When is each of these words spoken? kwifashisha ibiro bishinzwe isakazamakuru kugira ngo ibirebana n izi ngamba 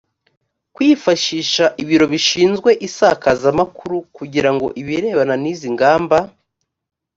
kwifashisha 0.75 1.65
ibiro 1.81 2.05
bishinzwe 2.13 2.69
isakazamakuru 2.87 3.97
kugira 4.17 4.49
ngo 4.55 4.67
ibirebana 4.81 5.35
n 5.43 5.45
izi 5.53 5.69
ngamba 5.75 6.17